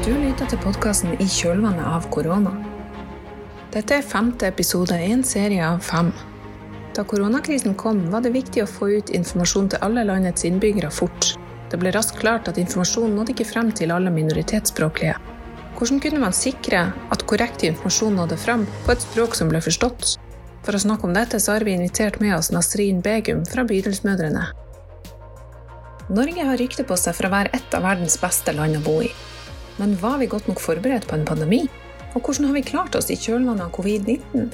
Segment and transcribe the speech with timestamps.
[0.00, 2.54] Du lytter til podkasten I kjølvannet av korona.
[3.74, 6.08] Dette er femte episode i en serie av fem.
[6.96, 11.34] Da koronakrisen kom, var det viktig å få ut informasjon til alle landets innbyggere fort.
[11.68, 15.18] Det ble raskt klart at informasjonen nådde ikke frem til alle minoritetsspråklige.
[15.76, 20.14] Hvordan kunne man sikre at korrekt informasjon nådde frem på et språk som ble forstått?
[20.64, 24.48] For å snakke om dette så har vi invitert med oss Nasrin Begum fra Bydelsmødrene.
[26.08, 29.02] Norge har rykte på seg for å være et av verdens beste land å bo
[29.04, 29.12] i.
[29.80, 31.64] Men var vi godt nok forberedt på en pandemi?
[32.12, 34.50] Og hvordan har vi klart oss i kjølvannet av covid-19?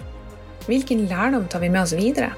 [0.69, 2.31] Hvilken lærdom tar vi med oss videre?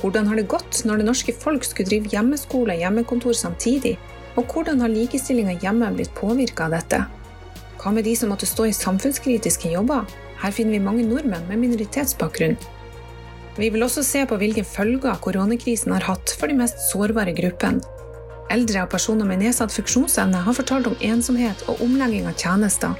[0.00, 3.94] Hvordan har det gått når det norske folk skulle drive hjemmeskole og hjemmekontor samtidig?
[4.38, 7.04] Og hvordan har likestillinga hjemme blitt påvirka av dette?
[7.80, 10.08] Hva med de som måtte stå i samfunnskritiske jobber?
[10.40, 12.58] Her finner vi mange nordmenn med minoritetsbakgrunn.
[13.60, 17.82] Vi vil også se på hvilke følger koronakrisen har hatt for de mest sårbare gruppene,
[18.50, 22.96] Eldre og personer med nedsatt funksjonsevne har fortalt om ensomhet og omlegging av tjenester.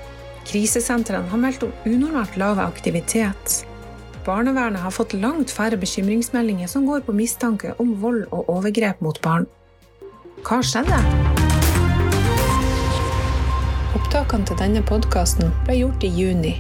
[0.47, 3.65] Krisesentrene har meldt om unormalt lav aktivitet.
[4.27, 9.19] Barnevernet har fått langt færre bekymringsmeldinger som går på mistanke om vold og overgrep mot
[9.25, 9.49] barn.
[10.47, 11.01] Hva skjedde?
[13.99, 16.55] Opptakene til denne podkasten ble gjort i juni.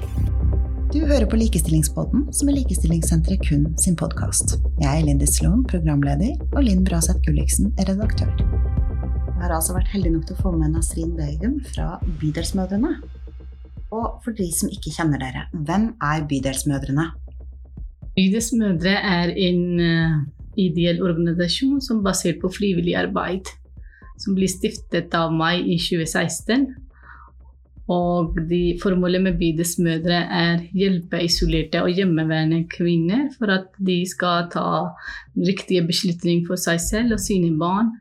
[0.91, 4.58] Du hører på Likestillingspodden, som er Likestillingssenteret kun sin podkast.
[4.83, 8.34] Jeg er Lindy Sloan, programleder, og Linn Braseth Gulliksen er redaktør.
[9.41, 12.91] Jeg har altså vært heldig nok til å få med Nasrin Begum fra Bydelsmødrene.
[13.88, 17.06] Og for de som ikke kjenner dere, hvem er Bydelsmødrene?
[18.18, 20.18] Bydelsmødre er en uh,
[20.61, 23.48] ideell organisasjon som er basert på frivillig arbeid.
[24.20, 26.68] Som ble stiftet av meg i 2016.
[27.96, 28.36] Og
[28.84, 34.68] formålet med Bydelsmødre er hjelpe isolerte og hjemmeværende kvinner for at de skal ta
[35.33, 37.94] riktige beslutninger for seg selv og sine barn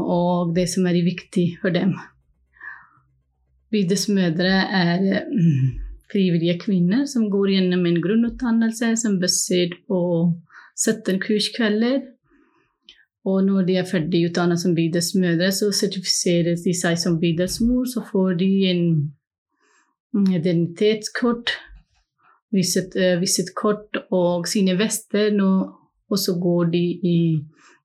[0.00, 1.94] og det som er viktig for dem.
[3.74, 5.70] Bydels mødre er mm,
[6.12, 10.00] frivillige kvinner som går gjennom en grunnutdannelse som er på
[10.78, 12.00] 17 kurskvelder.
[13.24, 17.86] Og når de er ferdig utdannet som bydelsmødre, så sertifiseres de seg som bydelsmor.
[17.88, 18.84] Så får de en
[20.34, 21.50] identitetskort,
[22.52, 27.18] visittkort og sine vester, og så går de i,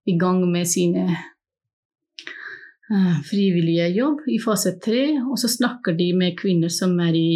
[0.06, 1.39] i gang med sine Eh,
[3.30, 7.34] frivillige jobb i fase tre, og så snakker de med kvinner som er i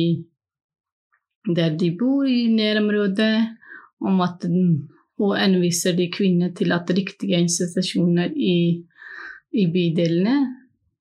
[1.43, 3.35] der de bor i nærområdet,
[4.03, 4.45] om at
[5.21, 8.81] og henviser de kvinner til at riktige institusjoner i,
[9.53, 10.37] i bydelene,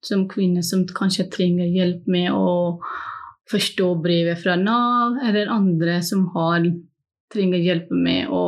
[0.02, 2.78] som kvinner som kanskje trenger hjelp med å
[3.50, 6.66] forstå brevet fra Nav, eller andre som har,
[7.32, 8.44] trenger hjelp med å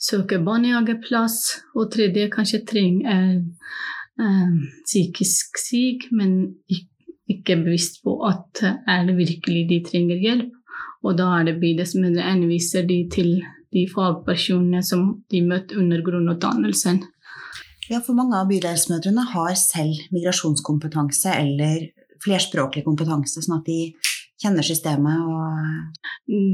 [0.00, 1.40] søke barnehageplass.
[1.76, 3.40] Og tredje kanskje trenger
[4.20, 6.56] eh, psykisk syk, men
[7.30, 10.56] ikke bevisst på at er det virkelig de trenger hjelp.
[11.06, 13.38] Og da er det bydelsmødre henviser de til
[13.72, 17.00] de fagpersonene som de møtte under grunnutdannelsen.
[17.90, 21.88] Ja, for mange av bydelsmødrene har selv migrasjonskompetanse eller
[22.22, 23.80] flerspråklig kompetanse, sånn at de
[24.40, 25.46] kjenner systemet og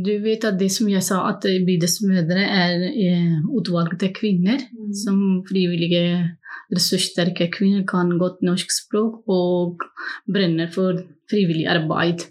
[0.06, 4.94] Du vet at det som jeg sa, at bydelsmødre er eh, utvalgte kvinner mm.
[4.96, 6.36] som frivillige
[6.72, 9.84] ressurssterke kvinner kan godt norsk språk og
[10.32, 12.24] brenner for frivillig arbeid.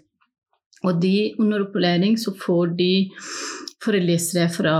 [0.84, 2.90] Og de under opplæring så får de
[3.84, 4.76] forelesere fra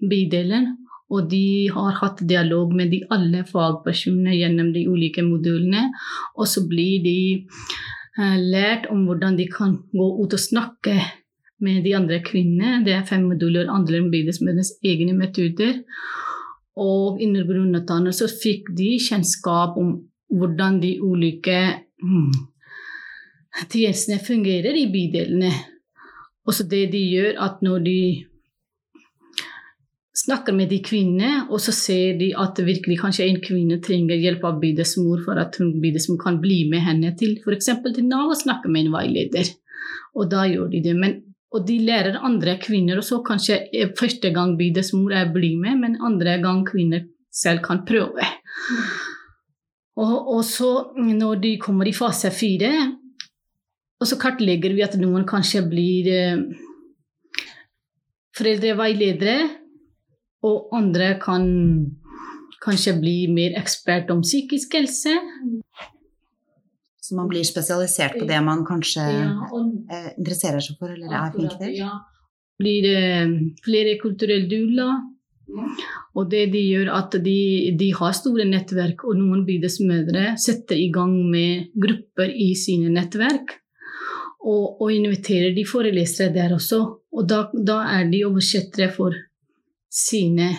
[0.00, 0.74] bydelen,
[1.10, 5.88] og de har hatt dialog med de alle fagpersonene gjennom de ulike modulene.
[6.38, 7.18] Og så blir de
[8.18, 10.96] lært om hvordan de kan gå ut og snakke
[11.60, 12.84] med de andre kvinnene.
[12.84, 15.82] Det er fem moduler, andre enn bydelsmedlemmenes egne metoder.
[16.80, 19.98] Og under så fikk de kjennskap om
[20.30, 21.58] hvordan de ulike
[22.02, 22.32] hmm,
[23.68, 25.50] tjenestene fungerer i bydelene.
[26.46, 28.00] Og så det de gjør, at når de
[30.20, 34.44] snakker med de kvinnene, og så ser de at virkelig kanskje en kvinne trenger hjelp
[34.44, 35.72] av bydelsmor for at hun
[36.20, 37.70] kan bli med henne til f.eks.
[37.94, 39.52] til Nav og snakke med en veileder.
[40.14, 40.96] Og da gjør de det.
[40.96, 41.20] Men
[41.50, 43.58] og de lærer andre kvinner, og så kanskje
[43.98, 48.26] første gang bydelsmor er bli med, men andre gang kvinner selv kan prøve.
[49.98, 52.70] Og, og, så når de kommer i fase fire,
[54.00, 56.44] og så kartlegger vi at noen kanskje blir eh,
[58.38, 59.50] foreldreveiledere,
[60.46, 61.46] og andre kan
[62.64, 65.14] kanskje bli mer ekspert om psykisk helse.
[67.00, 71.10] Så man blir spesialisert på det man kanskje ja, og, eh, interesserer seg for eller
[71.10, 71.72] er flink til?
[71.80, 71.94] Ja.
[72.60, 74.90] Blir det flere kulturelle doula,
[76.14, 80.90] Og det de gjør, at de, de har store nettverk, og noen bydelsmødre setter i
[80.94, 83.56] gang med grupper i sine nettverk.
[84.40, 86.80] Og, og inviterer de forelesere der også.
[87.12, 89.16] Og da, da er de oversettere for
[89.90, 90.52] sine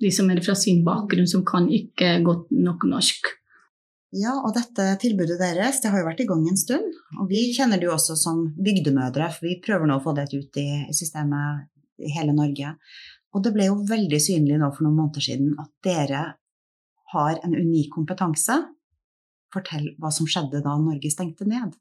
[0.00, 3.34] de som er fra sin bakgrunn, som kan ikke godt nok norsk.
[4.16, 6.96] Ja, og dette tilbudet deres det har jo vært i gang en stund.
[7.20, 10.30] Og vi kjenner det jo også som bygdemødre, for vi prøver nå å få det
[10.32, 11.68] ut i systemet
[12.00, 12.74] i hele Norge.
[13.36, 16.24] Og det ble jo veldig synlig nå for noen måneder siden at dere
[17.12, 18.56] har en unik kompetanse.
[19.54, 21.76] Fortell hva som skjedde da Norge stengte ned.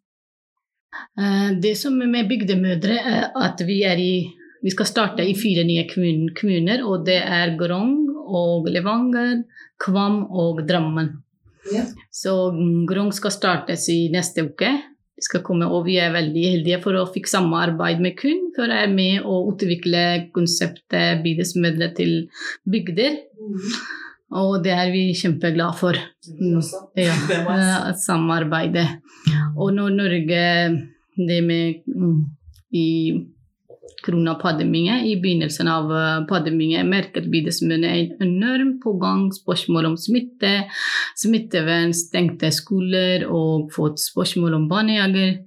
[1.17, 4.13] Eh, det som med bygdemødre, er at vi, er i,
[4.61, 6.83] vi skal starte i fire nye kommuner.
[6.85, 7.95] Og det er Grong
[8.27, 9.43] og Levanger,
[9.79, 11.13] Kvam og Drammen.
[11.73, 11.85] Ja.
[12.11, 12.35] Så
[12.89, 14.71] Grong skal startes i neste uke.
[15.19, 18.71] Vi skal komme, og vi er veldig heldige for å fikk samarbeid med KUN for
[18.71, 20.03] å er med å utvikle
[20.35, 22.13] konseptet bydelsmødre til
[22.63, 23.17] bygder.
[23.35, 23.65] Mm.
[24.39, 25.99] Og det er vi kjempeglade for.
[26.39, 26.61] Mm.
[26.95, 27.17] Ja,
[28.07, 28.87] samarbeidet.
[29.57, 30.45] Og når Norge
[31.19, 32.19] det med mm,
[32.79, 32.87] i
[34.05, 35.05] koronapandemien.
[35.05, 39.27] I begynnelsen av eh, pandemien merket bydelsmødrene en enorm pågang.
[39.35, 40.53] Spørsmål om smitte,
[41.19, 45.41] smittevern, stengte skoler og fått spørsmål om barnehager.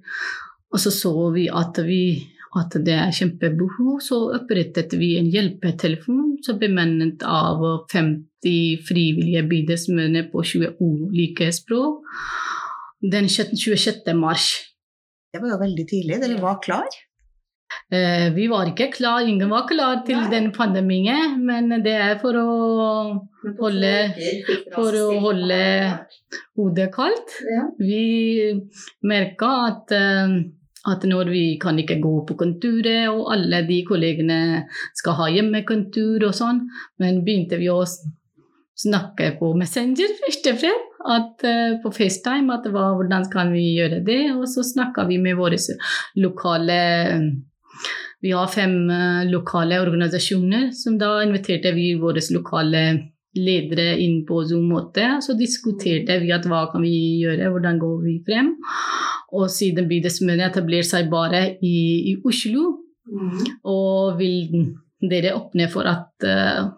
[0.73, 2.03] Og så så vi at, vi
[2.57, 7.61] at det er kjempebehov, så opprettet vi en hjelpetelefon som bemannet av
[7.93, 12.03] 50 frivillige bydelsmenn på 20 ulike språk
[13.03, 14.13] den 26.
[14.15, 14.51] mars.
[15.33, 16.19] Det var jo veldig tidlig.
[16.21, 17.01] Dere var klar?
[17.93, 20.29] Eh, vi var ikke klar, ingen var klar til Nei.
[20.31, 22.47] den pandemien, men det er for å
[23.59, 23.93] holde,
[24.73, 25.61] for å holde
[26.57, 27.37] hodet kaldt.
[27.49, 27.67] Ja.
[27.77, 28.01] Vi
[29.05, 30.39] merka at, eh,
[30.93, 34.41] at når vi kan ikke gå på kontoret, og alle de kollegene
[34.95, 36.65] skal ha hjemmekontor og sånn,
[36.99, 37.83] men begynte vi å
[38.83, 40.89] snakke på Messenger først og fremst.
[41.03, 44.21] At, uh, på FaceTime at hva, hvordan kan vi gjøre det?
[44.37, 45.59] Og så snakka vi med våre
[46.15, 46.77] lokale
[48.23, 52.83] vi har fem uh, lokale organisasjoner, som da inviterte vi våre lokale
[53.33, 55.17] ledere inn på Zoom-måte.
[55.25, 56.93] Så diskuterte vi at hva kan vi
[57.23, 58.53] gjøre, hvordan går vi frem.
[59.33, 61.75] Og siden bydelsmøtet etablerte seg bare i,
[62.13, 62.69] i Oslo,
[63.09, 63.43] mm.
[63.67, 64.69] og vil
[65.03, 66.69] dere åpne for at uh,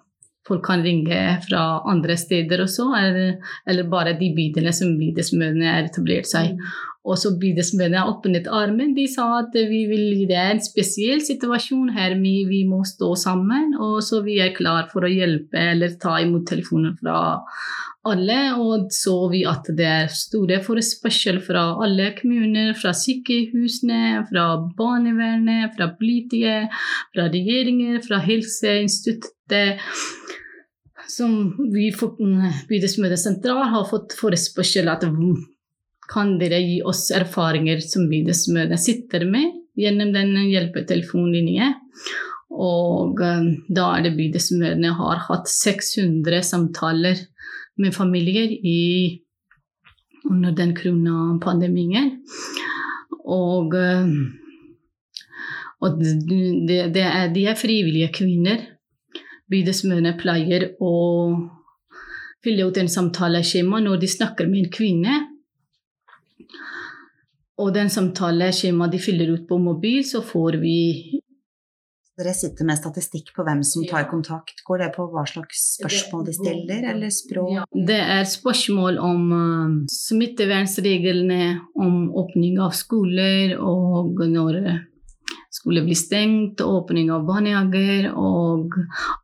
[0.48, 3.38] folk kan ringe fra andre steder også, eller,
[3.68, 6.54] eller bare de bydelene som bydelsmødrene har etablert seg.
[6.54, 6.76] Mm.
[7.06, 8.96] Og så bydelsmødrene har åpnet armen.
[8.98, 13.12] De sa at vi vil, det er en spesiell situasjon her, vi, vi må stå
[13.22, 13.76] sammen.
[13.78, 17.20] Og så vi er klar for å hjelpe eller ta imot telefoner fra
[18.10, 18.40] alle.
[18.58, 24.48] Og så vi at det er store forespørsel fra alle kommuner, fra sykehusene, fra
[24.78, 26.74] barnevernet, fra politiet,
[27.14, 28.24] fra regjeringer, fra
[29.50, 30.24] helseinstituttet
[31.08, 31.34] som
[31.74, 31.90] vi
[32.70, 35.06] bydelsmøtet sentral har fått forespørsel at
[36.12, 41.74] kan dere gi oss erfaringer som bydelsmøtet sitter med gjennom den hjelpetelefonlinjen.
[42.56, 47.26] Og um, da er det bydelsmøtene har hatt 600 samtaler
[47.82, 49.20] med familier i,
[50.30, 52.14] under den koronapandemien.
[53.26, 54.14] Og, um,
[55.82, 58.64] og det, det er, de er frivillige kvinner
[59.52, 60.94] bydelsmøtene pleier å
[62.46, 65.20] fylle ut en samtaleskjema når de snakker med en kvinne.
[67.62, 70.80] Og den samtaleskjemaet de fyller ut på mobil, så får vi
[72.16, 74.62] Dere sitter med statistikk på hvem som tar kontakt.
[74.64, 77.66] Går det på hva slags spørsmål de stiller, eller språk?
[77.76, 84.62] Det er spørsmål om uh, smittevernreglene, om åpning av skoler og når
[85.66, 88.76] skulle bli stengt, åpning av barnehager og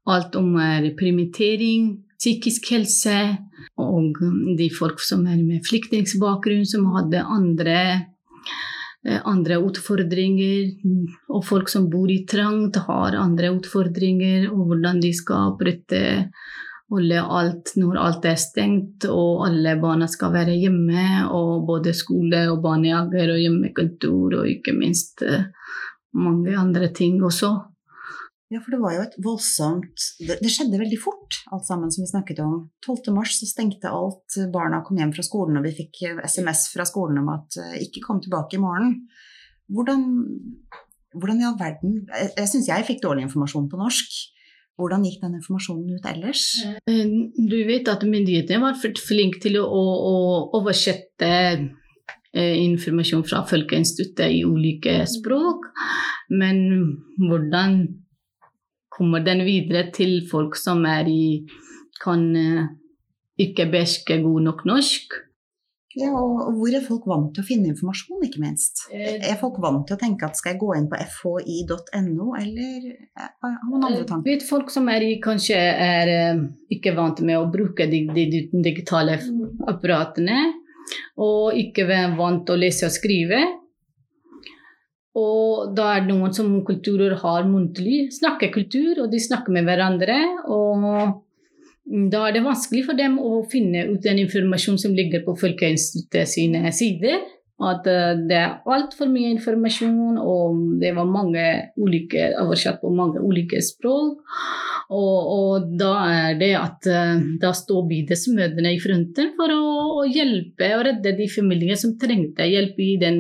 [0.10, 0.56] alt om
[0.98, 3.18] permittering, psykisk helse
[3.78, 4.18] og
[4.58, 7.78] de folk som er med flyktningbakgrunn, som hadde andre,
[9.06, 10.74] eh, andre utfordringer.
[11.30, 16.34] Og folk som bor i trangt, har andre utfordringer, og hvordan de skal opprette
[16.92, 22.50] holde alt når alt er stengt og alle barna skal være hjemme, og både skole
[22.52, 25.48] og barnehager og hjemmekontor og ikke minst eh,
[26.18, 27.52] mange andre ting også.
[28.52, 32.10] Ja, for det var jo et voldsomt det, skjedde veldig fort, alt sammen som vi
[32.10, 32.66] snakket om.
[32.84, 33.14] 12.
[33.16, 34.36] mars så stengte alt.
[34.52, 38.04] Barna kom hjem fra skolen, og vi fikk SMS fra skolen om at uh, ikke
[38.04, 38.98] kom tilbake i morgen.
[39.72, 40.04] Hvordan,
[41.16, 44.20] hvordan i all verden Jeg, jeg syns jeg fikk dårlig informasjon på norsk.
[44.82, 46.44] Hvordan gikk den informasjonen ut ellers?
[46.90, 50.16] Eh, du vet at myndighetene var flinke til å, å, å
[50.60, 51.72] oversette Eh,
[52.34, 55.66] informasjon fra Folkeinstituttet i ulike språk.
[56.32, 56.62] Men
[57.20, 57.82] hvordan
[58.92, 61.26] kommer den videre til folk som er i
[62.02, 62.70] kan eh,
[63.42, 65.20] ikke beherske god nok norsk.
[66.00, 68.86] Ja, og hvor er folk vant til å finne informasjon, ikke minst?
[68.96, 72.86] Eh, Er folk vant til å tenke at skal jeg gå inn på fhi.no, eller
[72.88, 74.30] eh, har man andre tanker?
[74.30, 78.26] Vet folk som er i, kanskje er eh, ikke vant med å bruke de, de,
[78.32, 79.20] de digitale
[79.68, 80.40] apparatene,
[81.22, 83.42] og ikke er vant til å lese og skrive.
[85.18, 90.18] Og da er det noen som kulturer har muntlig snakkekultur, og de snakker med hverandre.
[90.48, 95.36] Og da er det vanskelig for dem å finne ut den informasjonen som ligger på
[95.42, 97.20] Folkeinstituttet sine sider.
[97.62, 101.46] At eh, det er altfor mye informasjon, og det var mange
[101.78, 104.22] ulike, oversatt på mange ulike språk.
[104.92, 109.62] Og, og da er det at eh, da står bydelsmødrene i fronten for å,
[110.02, 113.20] å hjelpe og redde de familiene som trengte hjelp i den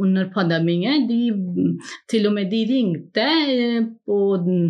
[0.00, 1.04] under pandemien.
[1.10, 1.20] De,
[2.10, 4.64] til og med de ringte eh, på den,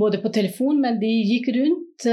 [0.00, 2.08] både på telefon, men de gikk rundt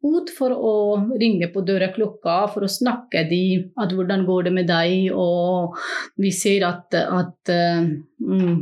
[0.00, 0.74] ut for å
[1.20, 3.42] ringe på døra-klokka for å snakke de,
[3.80, 5.76] at hvordan går det med deg, og
[6.20, 7.90] vi ser at, at eh,
[8.24, 8.54] mm,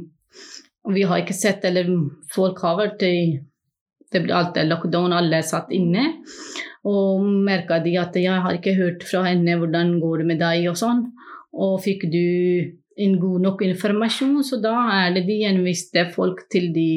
[0.94, 1.90] vi har ikke sett, eller
[2.34, 3.18] folk har vært i
[4.08, 6.06] det ble alltid lockdown, alle satt inne.
[6.88, 10.68] Og merka de at jeg har ikke hørt fra henne hvordan går det med deg
[10.70, 11.02] og sånn.
[11.58, 12.24] Og fikk du
[12.98, 16.90] en god nok informasjon, så da er det de gjenviste folk til de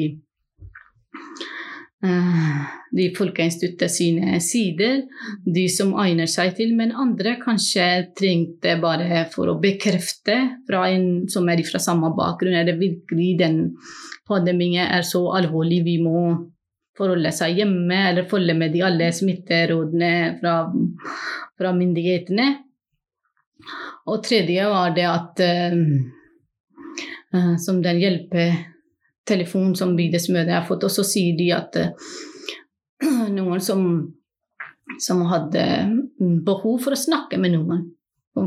[2.02, 5.04] de Folkeinstituttet sine sider,
[5.46, 7.84] de som egner seg til, men andre kanskje
[8.18, 13.36] trengte bare for å bekrefte fra en som er fra samme bakgrunn, er det virkelig
[13.38, 13.60] den
[14.28, 16.24] pandemien er så alvorlig vi må
[16.98, 20.56] forholde seg hjemme, eller følge med de alle smitterådene fra,
[21.58, 22.48] fra myndighetene.
[24.10, 25.78] Og tredje var det at eh,
[27.32, 28.02] eh, som den
[29.22, 31.92] hjelpetelefonen som bydelsmødre har fått, og så sier de at eh,
[33.36, 34.12] noen som,
[35.00, 36.12] som hadde
[36.44, 37.90] behov for å snakke med noen.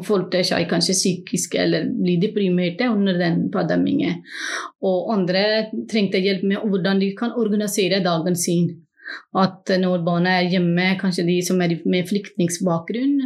[0.03, 4.23] Folk er seg kanskje psykiske eller blir deprimerte under den pandemien.
[4.81, 8.81] Og andre trengte hjelp med hvordan de kan organisere dagen sin.
[9.37, 13.19] At når barna er hjemme, kanskje de som er med flyktningbakgrunn,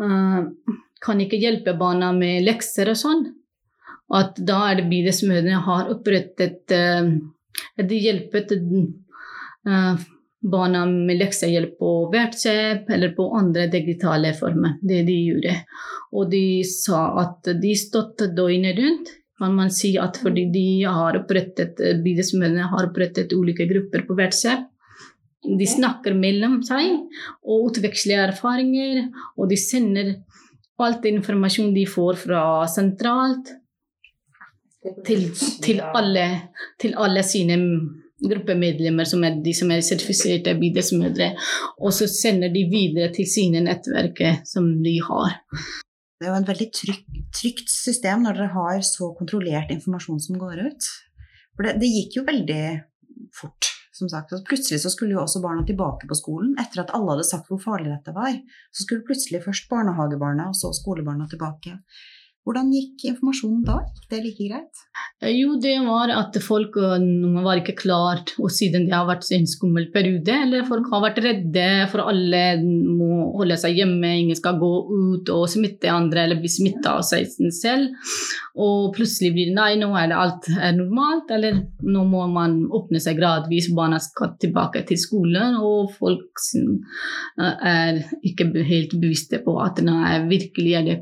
[0.00, 0.48] uh,
[1.04, 3.26] kan ikke hjelpe barna med lekser og sånn.
[4.10, 7.12] At da er det bydelsmødrene har opprettet uh,
[7.86, 10.00] De hjelpet uh,
[10.40, 14.78] barna med leksehjelp på WhatsApp eller på andre digitale former.
[14.82, 15.56] Det de gjorde.
[16.16, 19.14] Og de sa at de stått døgnet rundt.
[19.40, 24.66] Kan man si at fordi de har opprettet, bydelsmødrene har opprettet ulike grupper på WhatsApp.
[25.40, 26.90] De snakker mellom seg
[27.48, 29.06] og utveksler erfaringer,
[29.40, 30.10] og de sender
[30.80, 33.48] alt informasjon de får fra sentralt
[35.06, 35.26] til,
[35.64, 36.26] til, alle,
[36.80, 37.58] til alle sine
[38.20, 41.30] gruppemedlemmer som er de som er sertifiserte bydelsmødre,
[41.80, 45.38] og så sender de videre til sine nettverk som de har.
[46.20, 50.40] Det er jo en veldig trygt, trygt system når dere har så kontrollert informasjon som
[50.40, 50.88] går ut.
[51.56, 52.64] For det, det gikk jo veldig
[53.36, 54.34] fort, som sagt.
[54.36, 56.52] Og plutselig så skulle jo også barna tilbake på skolen.
[56.60, 58.36] Etter at alle hadde sagt hvor farlig dette var,
[58.68, 61.78] så skulle plutselig først barnehagebarna og så skolebarna tilbake.
[62.48, 63.74] Hvordan gikk informasjonen da?
[63.84, 64.84] Gikk det like greit?
[65.28, 69.44] Jo, det var at folk noen var ikke klart, og siden det har vært en
[69.46, 74.56] skummel periode, eller folk har vært redde for alle må holde seg hjemme, ingen skal
[74.60, 77.92] gå ut og smitte andre eller bli smitta av seg selv.
[78.60, 82.56] Og plutselig blir det nei, nå er det alt er normalt, eller nå må man
[82.72, 86.40] åpne seg gradvis, barna skal tilbake til skolen, og folk
[87.36, 90.98] er ikke helt bevisste på at nå er virkelig er det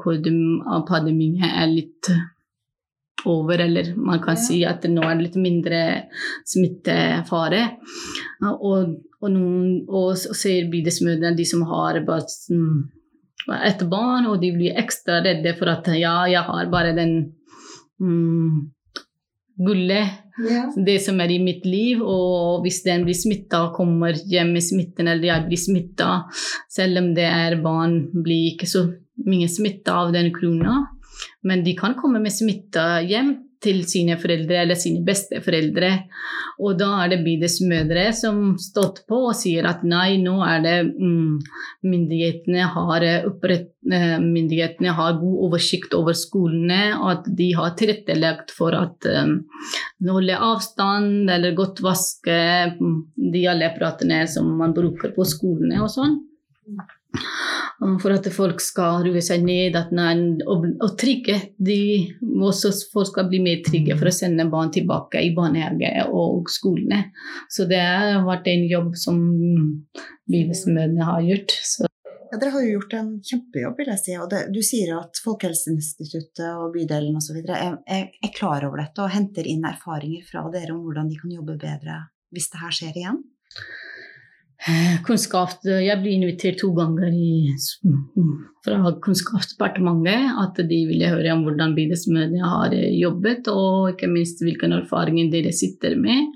[1.29, 2.11] pandemien er litt
[3.27, 5.81] over, eller man kan si at nå er det litt mindre
[6.47, 7.65] smittefare.
[8.47, 15.21] Og, og, noen, og ser bydelsmødrene, de som har et barn, og de blir ekstra
[15.25, 17.35] redde for at ja, jeg har bare den
[17.99, 18.71] mm,
[19.59, 20.69] gullet, ja.
[20.77, 24.63] det som er i mitt liv, og hvis den blir smitta og kommer hjem med
[24.63, 26.13] smitten, eller jeg blir smitta,
[26.71, 28.87] selv om det er barn, blir ikke så
[29.27, 30.85] mye smitta av den krona.
[31.47, 35.91] Men de kan komme med smitta hjem til sine foreldre eller sine besteforeldre.
[36.63, 40.77] Og da er det bydelsmødre som stått på og sier at nei, nå er det
[40.91, 41.39] mm,
[41.87, 48.55] myndighetene, har opprett, eh, myndighetene har god oversikt over skolene, og at de har tilrettelagt
[48.55, 49.41] for at um,
[50.07, 52.39] holde avstand eller godt vaske
[52.79, 52.99] mm,
[53.35, 56.19] de alle apparatene som man bruker på skolene og sånn.
[58.03, 60.13] For at folk skal roe seg ned nei,
[60.51, 61.39] og, og trygge.
[61.57, 61.79] De,
[62.21, 67.07] også folk skal bli mer trygge for å sende barn tilbake i barnehage og skolene.
[67.51, 69.21] Så det har vært en jobb som
[70.29, 71.55] bibelsmødrene har gjort.
[71.71, 71.89] Så.
[72.29, 74.17] Ja, Dere har jo gjort en kjempejobb, vil jeg si.
[74.21, 77.41] Og det, du sier at Folkehelseinstituttet og bydelen osv.
[77.47, 81.21] Er, er, er klar over dette og henter inn erfaringer fra dere om hvordan de
[81.21, 82.03] kan jobbe bedre
[82.35, 83.23] hvis det her skjer igjen?
[85.07, 87.53] Kunnskap Jeg ble invitert to ganger i,
[88.67, 90.33] fra Kunnskapsdepartementet.
[90.43, 95.55] At de ville høre om hvordan bydelsmedia har jobbet, og ikke minst hvilken erfaring dere
[95.55, 96.35] sitter med.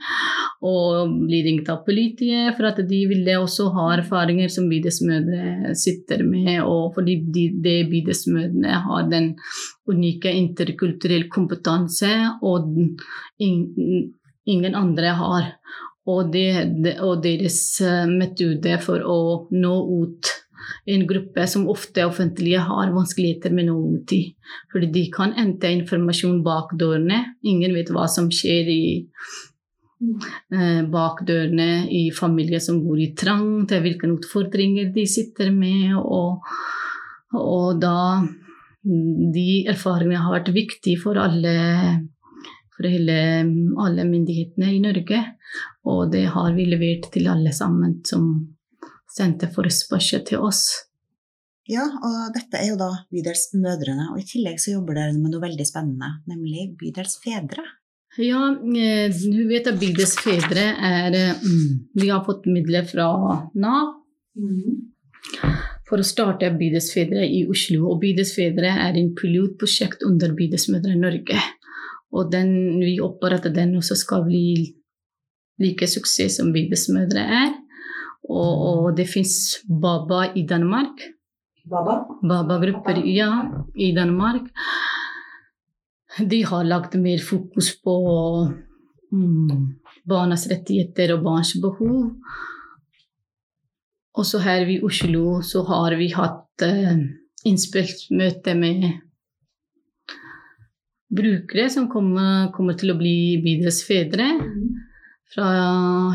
[0.62, 6.23] Og bli ringt av politiet, for at de ville også ha erfaringer som bydelsmødre sitter
[6.26, 6.61] med.
[6.62, 9.33] Og fordi de, de bydelsmødrene har den
[9.91, 12.71] unike interkulturelle kompetanse, og
[13.43, 15.57] ingen andre har
[16.11, 19.18] og, det, og, deres eh, metode for å
[19.54, 20.30] nå ut
[20.90, 24.23] en gruppe som ofte offentlige har vanskeligheter med å nå ut i.
[24.73, 27.23] Fordi de kan hente informasjon bak dørene.
[27.47, 28.85] Ingen vet hva som skjer i
[30.50, 35.94] eh, bak dørene i familier som bor i trang, til hvilke utfordringer de sitter med.
[36.02, 36.42] Og,
[37.38, 37.99] og da
[38.82, 41.52] De erfaringene har vært viktige for alle
[42.83, 43.19] for hele,
[43.79, 45.21] alle myndighetene i Norge.
[45.87, 48.33] Og det har vi levert til alle sammen som
[49.12, 50.65] sendte forespørsel til oss.
[51.71, 55.45] Ja, og dette er jo da Bydelsmødrene, og i tillegg så jobber dere med noe
[55.45, 57.62] veldig spennende, nemlig Bydelsfedre.
[58.21, 63.07] Ja, eh, du vet at Bydelsfedre er mm, Vi har fått midler fra
[63.55, 63.95] Nav.
[65.89, 67.87] For å starte Bydelsfedre i Oslo.
[67.93, 71.41] Og Bydelsfedre er en pilotprosjekt under Bydelsmødre Norge.
[72.12, 74.47] Og den, vi håper at den også skal bli
[75.62, 77.52] like suksess som Bibelsmødre er.
[78.28, 81.02] Og, og det fins Baba i Danmark.
[81.71, 81.99] Baba?
[82.23, 83.31] Baba-grupper, ja,
[83.75, 84.50] i Danmark.
[86.19, 87.95] De har lagt mer fokus på
[89.12, 89.62] mm,
[90.09, 92.12] barnas rettigheter og barns behov.
[94.12, 96.99] Også her i Oslo så har vi hatt eh,
[97.49, 98.90] innspilt møte med
[101.12, 104.28] brukere som kommer, kommer til å bli bydelsfedre
[105.32, 105.50] fra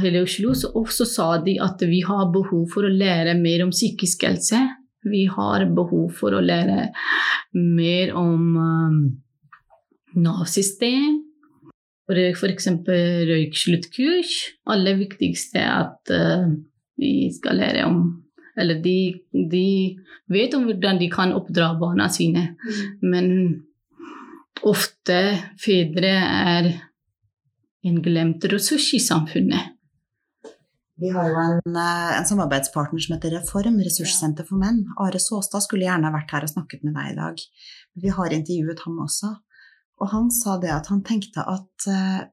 [0.02, 0.54] hele Oslo.
[0.58, 4.62] Så også sa de at vi har behov for å lære mer om psykisk helse.
[5.08, 6.90] Vi har behov for å lære
[7.54, 9.00] mer om um,
[10.18, 11.24] Nav-system.
[12.08, 12.70] F.eks.
[13.28, 14.36] røyksluttkurs.
[14.72, 16.48] Aller viktigste er at uh,
[16.98, 18.00] vi skal lære om
[18.58, 20.00] Eller de, de,
[20.34, 22.56] vet om hvordan de kan oppdra barna sine.
[22.58, 23.10] Mm.
[23.12, 23.28] Men
[24.66, 25.18] ofte
[25.62, 26.70] fedre er
[27.88, 29.74] en glemt ressurs i samfunnet.
[30.98, 34.80] Vi har jo en, eh, en, samarbeidspartner som heter Reform, ressurssenter for menn.
[34.98, 37.44] Are Såstad skulle gjerne vært her og snakket med deg i dag.
[38.02, 39.36] Vi har intervjuet ham også.
[40.02, 42.26] Og han sa det at han tenkte at uh,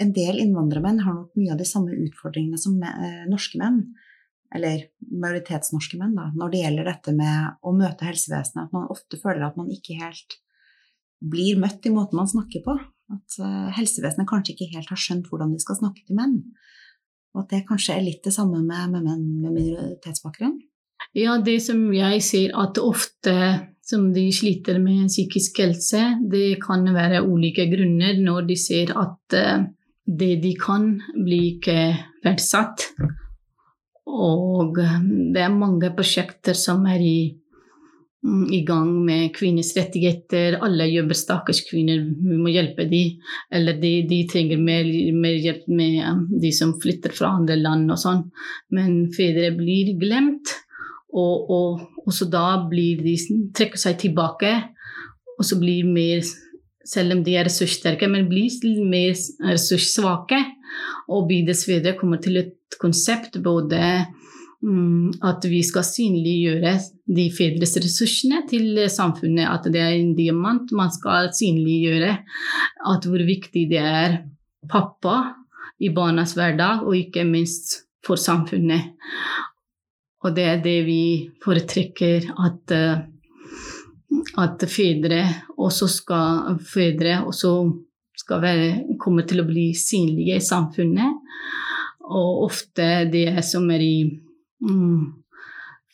[0.00, 3.94] en del innvandrermenn har nok mye av de samme utfordringene som uh, norske menn,
[4.52, 8.68] eller majoritetsnorske menn, da, når det gjelder dette med å møte helsevesenet.
[8.68, 10.41] At man ofte føler at man ikke helt
[11.30, 12.76] blir møtt i måten man snakker på.
[13.12, 16.38] At uh, helsevesenet kanskje ikke helt har skjønt hvordan de skal snakke til menn.
[17.32, 20.58] Og at det kanskje er litt det samme med, menn med minoritetsbakgrunn.
[21.18, 23.34] Ja, det som jeg ser at ofte
[23.82, 29.36] som de sliter med psykisk helse, det kan være ulike grunner når de ser at
[29.38, 29.66] uh,
[30.06, 31.78] det de kan, blir ikke
[32.24, 32.88] verdsatt.
[34.12, 37.18] Og det er mange prosjekter som er i
[38.50, 40.58] i gang med kvinners rettigheter.
[40.62, 43.18] Alle jobber stakkars kvinner, vi må hjelpe dem.
[43.50, 47.98] Eller de, de trenger mer, mer, hjelp med de som flytter fra andre land og
[47.98, 48.22] sånn.
[48.74, 50.54] Men fedre blir glemt,
[51.12, 53.16] og, og, og, så da blir de
[53.58, 54.54] trekker seg tilbake.
[55.34, 56.22] Og så blir mer,
[56.86, 58.54] selv om de er ressurssterke, men blir
[58.86, 59.18] mer
[59.50, 60.40] ressurssvake.
[61.10, 66.76] Og bydelsfedre kommer til et konsept både Mm, at vi skal synliggjøre
[67.10, 69.48] de fedres ressursene til samfunnet.
[69.50, 70.70] At det er en diamant.
[70.72, 72.12] Man skal synliggjøre
[72.92, 74.20] at hvor viktig det er
[74.70, 75.16] pappa
[75.82, 78.92] i barnas hverdag, og ikke minst for samfunnet.
[80.22, 81.02] Og det er det vi
[81.42, 82.76] foretrekker at,
[84.38, 85.24] at fedre
[85.58, 87.56] også skal fedre også
[88.22, 88.66] skal være,
[89.02, 91.18] komme til å bli synlige i samfunnet.
[92.06, 94.31] Og ofte det som er i Mm.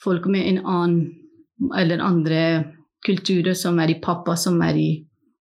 [0.03, 2.41] Folk med en annen eller andre
[3.07, 4.91] kulturer som er i pappa, som er i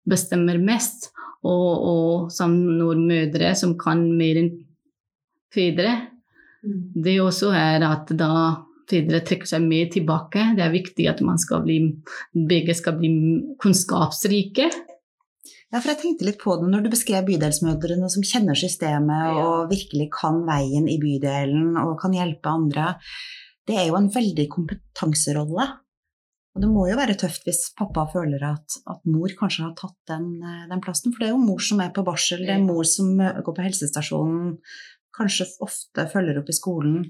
[0.09, 1.11] bestemmer mest.
[1.47, 4.53] Og, og som mødre som kan mer enn
[5.55, 5.93] fedre.
[6.65, 6.79] Mm.
[7.05, 8.31] Det også er at da
[8.91, 10.43] fedre trekker seg mer tilbake.
[10.57, 11.79] Det er viktig at man skal bli,
[12.49, 13.11] begge skal bli
[13.63, 14.71] kunnskapsrike.
[15.75, 19.41] Ja, for jeg tenkte litt på det når du beskrev bydelsmødrene som kjenner systemet Ja.
[19.43, 22.95] og virkelig kan veien i bydelen og kan hjelpe andre.
[23.67, 25.67] Det er jo en veldig kompetanserolle.
[26.57, 29.99] Og det må jo være tøft hvis pappa føler at, at mor kanskje har tatt
[30.09, 31.13] den, eh, den plassen.
[31.13, 33.57] For det er jo mor som er på barsel, det er mor som eh, går
[33.59, 34.55] på helsestasjonen,
[35.19, 37.03] kanskje ofte følger opp i skolen.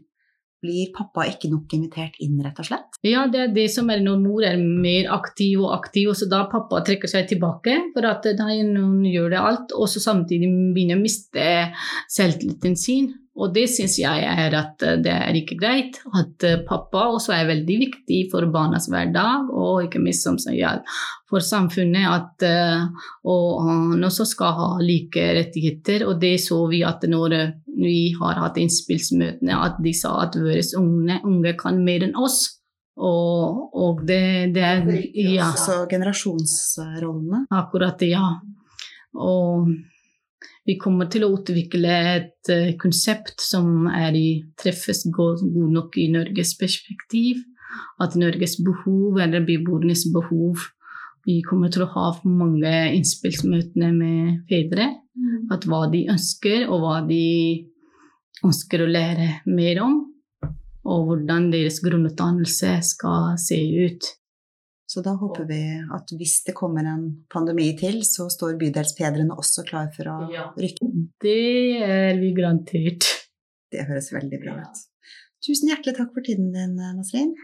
[0.64, 2.96] Blir pappa ikke nok invitert inn, rett og slett?
[3.04, 6.28] Ja, det er det som er når mor er mer aktiv og aktiv, og så
[6.30, 7.76] da pappa trekker seg tilbake.
[7.94, 11.46] For at hun gjør det alt, og så samtidig begynner å miste
[12.16, 13.12] selvtilliten sin.
[13.36, 15.98] Og det syns jeg er at det er ikke greit.
[16.16, 20.80] At pappa også er veldig viktig for barnas hverdag, og ikke minst som sier
[21.28, 22.86] for samfunnet at eh,
[23.28, 26.06] og han også skal ha like rettigheter.
[26.08, 27.36] Og det så vi at når
[27.76, 32.44] vi har hatt innspillsmøtene, at de sa at våre unge, unge kan mer enn oss.
[32.96, 37.44] Og, og det, det er Ja, Så generasjonsrollene.
[37.52, 38.30] akkurat ja.
[39.12, 39.68] Og
[40.66, 46.08] vi kommer til å utvikle et eh, konsept som i, treffes god, god nok i
[46.10, 47.44] Norges perspektiv.
[48.02, 50.62] At Norges behov, eller beboernes behov
[51.26, 54.92] Vi kommer til å ha mange innspillsmøter med fedre.
[55.50, 57.66] At hva de ønsker, og hva de
[58.46, 59.96] ønsker å lære mer om.
[60.86, 64.06] Og hvordan deres grunnutdannelse skal se ut.
[64.96, 65.60] Så da håper vi
[65.92, 70.14] at hvis det kommer en pandemi til, så står bydelspedrene også klar for å
[70.56, 71.02] rykke inn.
[71.20, 71.34] Det
[71.84, 73.04] er vi garantert.
[73.68, 74.80] Det høres veldig bra ut.
[75.44, 77.34] Tusen hjertelig takk for tiden din, Nasrin.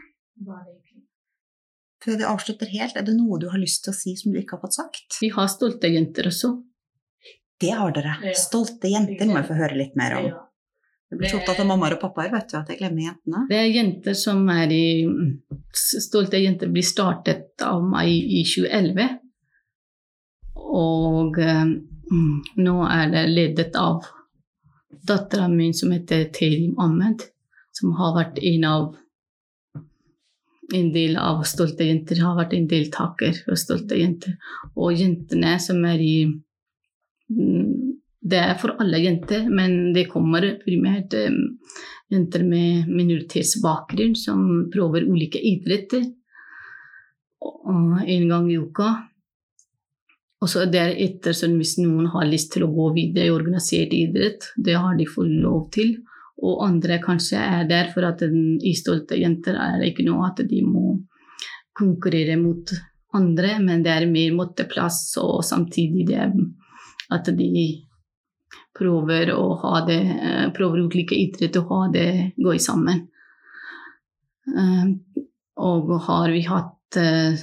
[2.01, 4.41] Før vi avslutter helt, er det noe du har lyst til å si som du
[4.41, 5.19] ikke har fått sagt?
[5.21, 6.55] Vi har stolte jenter også.
[7.61, 8.17] Det har dere.
[8.33, 10.33] Stolte jenter må jeg få høre litt mer om.
[11.11, 13.43] Jeg blir så opptatt av mammaer og pappaer, vet du, at jeg glemmer jentene.
[13.49, 14.85] Det er jenter som er i
[15.73, 19.19] Stolte jenter blir startet av meg i 2011.
[20.73, 22.33] Og mm,
[22.65, 24.07] nå er det ledet av
[25.07, 27.25] dattera mi som heter Terim Ahmed,
[27.73, 28.91] som har vært en av
[30.73, 34.37] en del av Stolte jenter, har vært en deltaker for Stolte jenter.
[34.73, 37.72] Og jentene som er i mm,
[38.23, 41.33] Det er for alle jenter, men det kommer primært eh,
[42.13, 46.05] jenter med minoritetsbakgrunn som prøver ulike idretter
[48.07, 48.89] en gang i uka.
[50.43, 54.75] Og så deretter, hvis noen har lyst til å gå videre i organisert idrett, det
[54.75, 55.95] har de fått lov til.
[56.43, 60.41] Og andre kanskje er der for at den, i stolte jenter er ikke noe at
[60.49, 60.97] de må
[61.73, 62.73] konkurrere mot
[63.15, 66.27] andre, men det er mer måteplass, og samtidig det
[67.13, 67.53] at de
[68.77, 72.99] prøver å ha det eh, Prøver ulike idretter å ha det gå sammen.
[74.49, 74.87] Eh,
[75.63, 77.33] Og har vi hatt eh,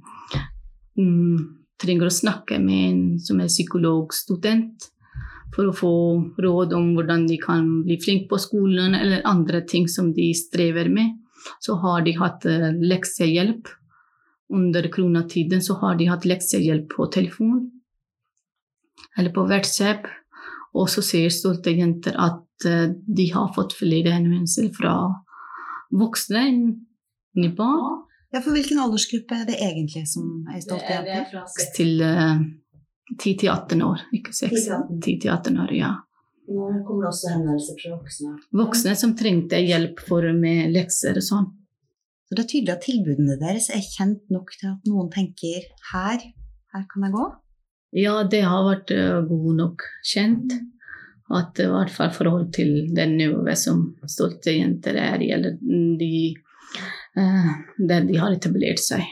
[0.95, 1.37] mm,
[1.81, 4.77] trenger å snakke med en som er psykologstudent,
[5.57, 9.87] for å få råd om hvordan de kan bli flinke på skolen, eller andre ting
[9.91, 11.17] som de strever med.
[11.59, 13.69] Så har de hatt eh, leksehjelp.
[14.53, 17.65] Under koronatiden så har de hatt leksehjelp på telefon
[19.17, 20.07] eller på WhatsApp.
[20.77, 24.97] Og så sier stolte jenter at eh, de har fått flere henvendelser fra
[25.95, 26.61] voksne enn
[27.57, 28.03] barn.
[28.33, 31.27] Ja, for hvilken aldersgruppe er det egentlig som er stolte jenter?
[31.31, 32.41] fra 6 til eh,
[33.15, 34.51] 10 til 18 år, ikke 6.
[34.51, 35.93] 10 10 til 18 år, ja.
[36.47, 38.33] Nå kommer det også henvendelser fra voksne.
[38.55, 41.49] Voksne som trengte hjelp for med lekser og sånn.
[42.27, 46.23] Så det er tydelig at tilbudene deres er kjent nok til at noen tenker her,
[46.73, 47.27] her kan jeg gå.
[47.95, 50.57] Ja, det har vært eh, god nok kjent.
[51.27, 56.11] At i hvert fall forhold til det nivået som stolte jenter er eller de,
[57.19, 57.49] eh,
[57.89, 59.03] der de har etablert seg.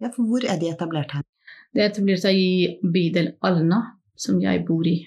[0.00, 1.24] Ja, for hvor er de etablert her?
[1.72, 3.80] De er etablert seg i bydel Alna,
[4.16, 4.98] som jeg bor i.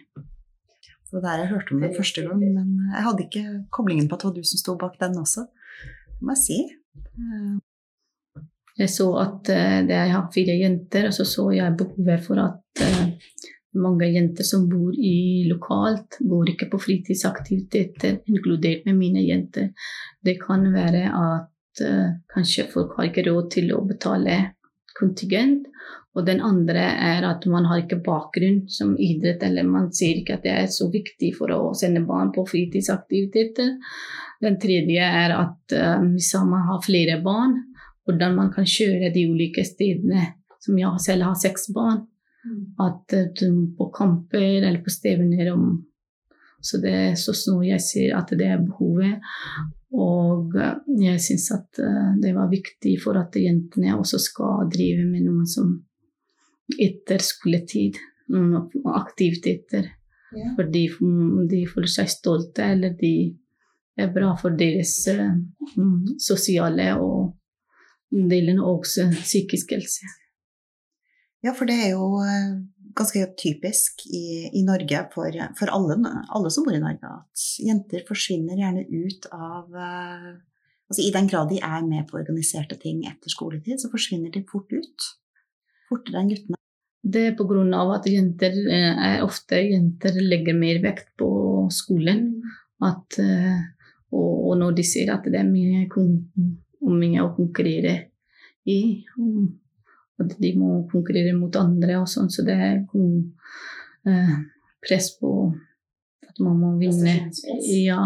[1.08, 4.26] Så der jeg hørte om det første gang, men jeg hadde ikke koblingen på at
[4.26, 5.46] det var du som sto bak den også.
[6.18, 6.60] Det må jeg si.
[7.16, 7.58] Eh,
[8.78, 12.82] Jeg så at jeg det er fire jenter, og så så jeg behovet for at
[12.86, 13.08] eh,
[13.74, 19.72] mange jenter som bor i lokalt, går ikke på fritidsaktiviteter, inkludert med mine jenter.
[20.26, 24.38] Det kan være at eh, kanskje folk har ikke råd til å betale
[24.98, 25.68] kontingent.
[26.18, 30.40] Og den andre er at man har ikke bakgrunn som idrett, eller man sier ikke
[30.40, 33.76] at det er så viktig for å sende barn på fritidsaktiviteter.
[34.42, 37.60] Den tredje er at eh, hvis man har flere barn,
[38.08, 40.34] hvordan man kan kjøre de ulike stedene.
[40.64, 42.06] Som jeg selv har seks barn.
[42.80, 45.66] At uh, på kamper eller på stevner om
[46.68, 49.24] Så det er sånn nå jeg ser at det er behovet.
[49.96, 55.06] Og uh, jeg syns at uh, det var viktig for at jentene også skal drive
[55.08, 55.72] med noe som
[56.76, 58.00] etter skoletid.
[58.34, 59.94] Noen aktiviteter.
[60.36, 60.52] Ja.
[60.58, 60.84] For de,
[61.48, 63.14] de føler seg stolte, eller de
[63.98, 67.38] er bra for deres um, sosiale og
[68.12, 70.08] delen også psykisk helse.
[71.46, 72.54] Ja, for det er jo eh,
[72.98, 75.98] ganske typisk i, i Norge for, for alle,
[76.34, 80.30] alle, som bor i Norge, at jenter forsvinner gjerne ut av eh,
[80.88, 84.40] Altså I den grad de er med på organiserte ting etter skoletid, så forsvinner de
[84.48, 85.08] fort ut.
[85.90, 86.60] Fortere enn guttene.
[87.04, 87.82] Det er pga.
[87.92, 91.28] at jenter eh, er ofte jenter legger mer vekt på
[91.76, 92.22] skolen.
[92.80, 93.20] At,
[94.16, 97.98] og, og når de ser at det er mye, mye å konkurrere
[98.64, 98.80] i,
[100.18, 102.80] at de må konkurrere mot andre og sånn, så det er
[104.10, 104.36] eh,
[104.84, 105.32] press på
[106.28, 107.30] at man må vinne.
[107.70, 108.02] Ja,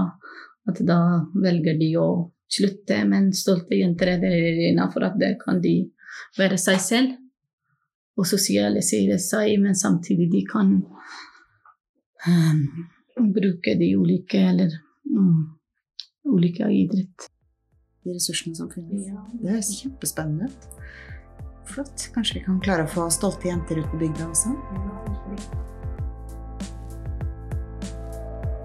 [0.68, 1.00] at da
[1.34, 2.08] velger de å
[2.52, 5.76] slutte, men stolte jenter er der innafor at det kan de
[6.38, 7.18] være seg selv
[8.20, 10.74] og sosialisere seg, men samtidig de kan
[12.28, 12.64] um,
[13.34, 14.76] bruke de ulike eller
[15.16, 15.46] um,
[16.28, 17.30] ulike idrett.
[18.04, 19.08] De ressursene som finnes.
[19.08, 19.24] Ja.
[19.42, 20.52] Det er kjempespennende.
[21.72, 22.10] Flott.
[22.14, 24.56] Kanskje vi kan klare å få stolte jenter ut på bygda også?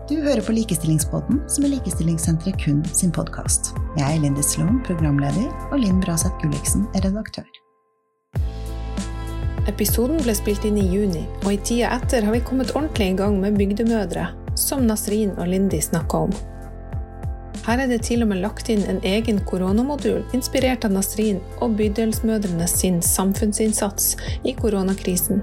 [0.06, 3.72] Du hører på Likestillingspodden, som er Likestillingssenteret kun sin podkast.
[3.98, 7.46] Jeg er Lindy Sloan, programleder, og Linn Braseth Gulliksen er redaktør.
[9.66, 13.16] Episoden ble spilt inn i juni, og i tida etter har vi kommet ordentlig i
[13.18, 16.36] gang med Bygdemødre, som Nasrin og Lindy snakka om.
[17.66, 21.74] Her er det til og med lagt inn en egen koronamodul inspirert av Nasrin og
[21.80, 24.12] Bydelsmødrene sin samfunnsinnsats
[24.46, 25.42] i koronakrisen,